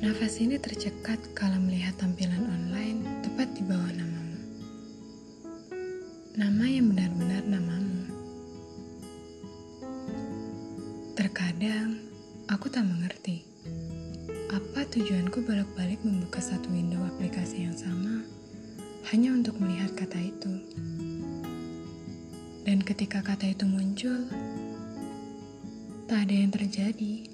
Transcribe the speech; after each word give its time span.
Nafas 0.00 0.40
ini 0.40 0.56
tercekat 0.56 1.20
kalau 1.36 1.60
melihat 1.60 1.92
tampilan 2.00 2.40
online 2.48 3.04
tepat 3.20 3.52
di 3.52 3.60
bawah 3.68 3.92
namamu. 3.92 4.40
Nama 6.40 6.64
yang 6.64 6.88
benar-benar 6.88 7.44
namamu. 7.44 8.08
Terkadang 11.12 12.00
aku 12.48 12.72
tak 12.72 12.88
mengerti 12.88 13.44
apa 14.48 14.88
tujuanku 14.88 15.44
bolak-balik 15.44 16.00
membuka 16.00 16.40
satu 16.40 16.72
window 16.72 17.04
aplikasi 17.04 17.68
yang 17.68 17.76
sama 17.76 18.24
hanya 19.12 19.36
untuk 19.36 19.60
melihat 19.60 19.92
kata 20.00 20.16
itu. 20.16 20.64
Dan 22.64 22.80
ketika 22.88 23.20
kata 23.20 23.52
itu 23.52 23.68
muncul, 23.68 24.24
tak 26.08 26.24
ada 26.24 26.34
yang 26.40 26.48
terjadi. 26.48 27.28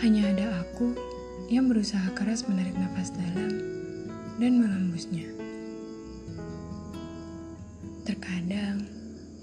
Hanya 0.00 0.30
ada 0.32 0.62
aku 0.64 1.07
yang 1.48 1.64
berusaha 1.64 2.12
keras 2.12 2.44
menarik 2.44 2.76
nafas 2.76 3.08
dalam 3.16 3.56
dan 4.36 4.52
mengembusnya. 4.60 5.24
Terkadang 8.04 8.84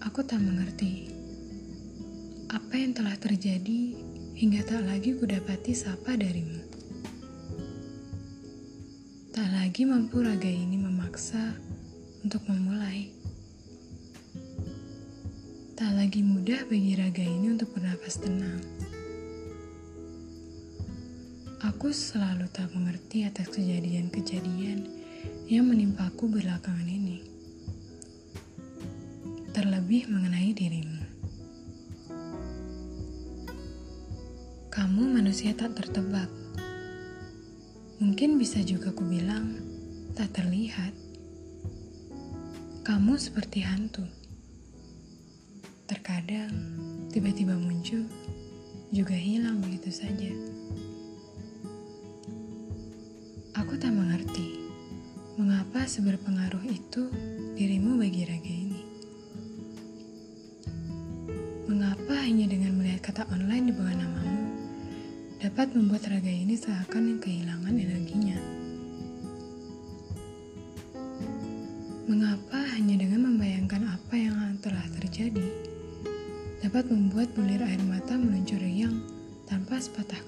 aku 0.05 0.22
tak 0.22 0.38
mengerti 0.38 1.10
apa 2.54 2.77
yang 2.77 2.94
telah 2.94 3.18
terjadi 3.18 3.98
hingga 4.38 4.62
tak 4.70 4.86
lagi 4.86 5.18
kudapati 5.18 5.73
sapa 5.73 6.13
darimu. 6.13 6.62
Tak 9.34 9.49
lagi 9.49 9.90
mampu 9.90 10.22
raga 10.22 10.48
ini 10.48 10.77
memaksa 10.77 11.58
untuk 12.22 12.46
memulai. 12.46 13.10
Tak 15.74 15.91
lagi 15.91 16.22
mudah 16.22 16.70
bagi 16.70 16.94
raga 17.02 17.26
ini 17.26 17.49
untuk 17.49 17.74
bernafas 17.74 18.21
tenang. 18.21 18.74
Aku 21.66 21.90
selalu 21.90 22.46
tak 22.54 22.77
mengerti 22.77 23.26
atas 23.26 23.49
kejadian-kejadian 23.49 24.85
yang 25.49 25.66
menimpaku 25.66 26.30
belakangan 26.30 26.85
ini. 26.85 27.26
Terlebih 29.49 30.05
mengenai 30.05 30.54
dirimu. 30.54 31.02
Kamu 34.70 35.10
manusia 35.10 35.58
tak 35.58 35.74
tertebak. 35.74 36.30
Mungkin 37.98 38.38
bisa 38.38 38.62
juga 38.62 38.93
ku 38.93 39.02
bilang 39.02 39.58
tak 40.13 40.38
terlihat. 40.38 40.93
Kamu 42.86 43.18
seperti 43.18 43.66
hantu. 43.66 44.05
Terkadang 45.90 46.54
tiba-tiba 47.10 47.58
muncul, 47.58 48.05
juga 48.93 49.18
hilang 49.18 49.66
begitu 49.66 49.90
saja. 49.90 50.65
Aku 53.56 53.80
tak 53.80 53.96
mengerti 53.96 54.60
mengapa 55.40 55.88
seberpengaruh 55.88 56.60
itu 56.68 57.08
dirimu 57.56 57.96
bagi 57.96 58.28
raga 58.28 58.52
ini. 58.52 58.84
Mengapa 61.64 62.20
hanya 62.20 62.52
dengan 62.52 62.76
melihat 62.76 63.08
kata 63.08 63.24
online 63.32 63.72
di 63.72 63.74
bawah 63.80 63.96
namamu 63.96 64.44
dapat 65.40 65.72
membuat 65.72 66.03
raga 66.03 66.28
ini 66.28 66.59
seakan 66.59 67.16
yang 67.16 67.20
kehilangan 67.24 67.76
energinya? 67.80 68.36
Mengapa 72.12 72.59
hanya 72.76 73.00
dengan 73.00 73.24
membayangkan 73.24 73.88
apa 73.88 74.16
yang 74.20 74.36
telah 74.59 74.84
terjadi 75.00 75.48
dapat 76.59 76.92
membuat 76.92 77.31
bulir 77.31 77.64
air 77.64 77.80
mata 77.88 78.20
meluncur 78.20 78.59
riang 78.59 79.00
tanpa 79.48 79.80
sepatah 79.80 80.20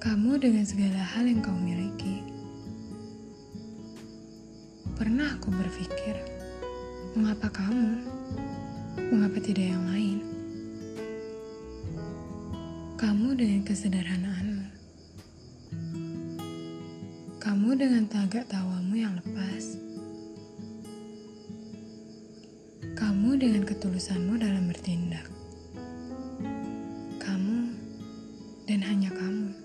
Kamu 0.00 0.40
dengan 0.40 0.64
segala 0.64 0.96
hal 0.96 1.28
yang 1.28 1.44
kau 1.44 1.52
miliki. 1.52 2.24
Pernah 4.96 5.36
aku 5.36 5.52
berpikir, 5.52 6.16
mengapa 7.12 7.52
kamu? 7.52 8.08
Mengapa 8.96 9.36
tidak 9.44 9.76
yang 9.76 9.84
lain? 9.92 10.24
Kamu 12.96 13.36
dengan 13.36 13.60
kesederhanaanmu. 13.60 14.66
Kamu 17.36 17.68
dengan 17.76 18.08
tagak 18.08 18.48
tawamu 18.48 18.96
yang 18.96 19.20
lepas. 19.20 19.76
Kamu 22.96 23.36
dengan 23.36 23.68
ketulusanmu 23.68 24.40
dalam 24.40 24.64
bertindak. 24.64 25.28
Kamu 27.20 27.58
dan 28.64 28.80
hanya 28.80 29.12
kamu. 29.12 29.59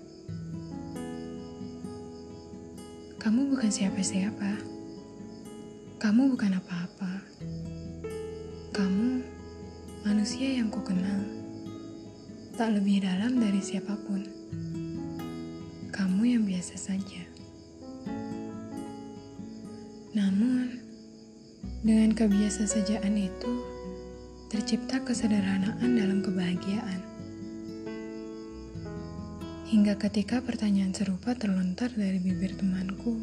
Kamu 3.26 3.50
bukan 3.50 3.66
siapa-siapa. 3.66 4.54
Kamu 5.98 6.30
bukan 6.38 6.62
apa-apa. 6.62 7.26
Kamu 8.70 9.18
manusia 10.06 10.62
yang 10.62 10.70
ku 10.70 10.78
kenal. 10.86 11.26
Tak 12.54 12.78
lebih 12.78 13.02
dalam 13.02 13.42
dari 13.42 13.58
siapa 13.58 13.98
pun. 14.06 14.22
Kamu 15.90 16.22
yang 16.22 16.46
biasa 16.46 16.78
saja. 16.78 17.26
Namun, 20.14 20.78
dengan 21.82 22.14
kebiasa 22.14 22.62
sajaan 22.62 23.18
itu, 23.18 23.52
tercipta 24.54 25.02
kesederhanaan 25.02 25.98
dalam 25.98 26.22
kebahagiaan. 26.22 27.15
Hingga 29.66 29.98
ketika 29.98 30.38
pertanyaan 30.46 30.94
serupa 30.94 31.34
terlontar 31.34 31.90
dari 31.90 32.22
bibir 32.22 32.54
temanku, 32.54 33.18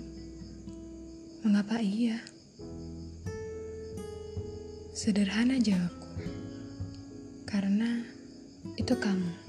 mengapa 1.39 1.79
iya? 1.79 2.19
Sederhana 4.91 5.55
jawabku, 5.55 6.19
karena 7.47 8.03
itu 8.75 8.91
kamu. 8.91 9.42